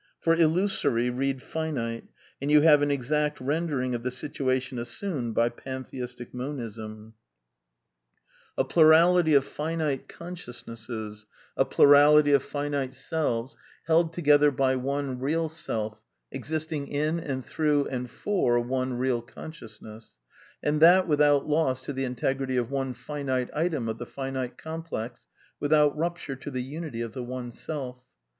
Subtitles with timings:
[0.19, 2.05] For" illusory" read" finite,"
[2.41, 7.13] and you have an exact rendering of the situation assumed by pantheistic Monism:
[8.57, 11.25] 338 A DEFENCE OF IDEALISM A plurality of finite consciousnesses,
[11.55, 15.99] a plurality of finite selves^ held together by one Beal Self^
[16.31, 20.17] existing in and through and for one Beal consciousness;
[20.63, 24.81] and that without loss to the integrity of one finite item of the finite com
[24.83, 25.27] plex,
[25.59, 28.03] without rupture to the unity of the one Self.